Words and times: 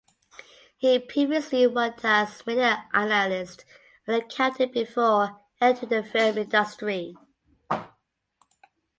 He 0.79 0.97
previously 0.97 1.67
worked 1.67 2.03
as 2.03 2.43
media 2.47 2.85
analyst 2.91 3.65
and 4.07 4.19
accountant 4.19 4.73
before 4.73 5.39
entering 5.61 5.89
the 5.89 6.01
film 6.03 6.39
industry. 6.39 7.15